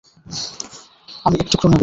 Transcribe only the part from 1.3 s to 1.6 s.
এক